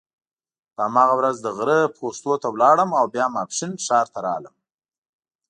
په 0.75 0.81
هماغه 0.87 1.13
ورځ 1.19 1.37
د 1.41 1.47
غره 1.57 1.79
پوستو 1.97 2.33
ته 2.41 2.47
ولاړم 2.51 2.89
او 2.99 3.05
بیا 3.15 3.25
ماپښین 3.35 3.71
ښار 3.85 4.05
ته 4.13 4.19
راغلم. 4.27 4.55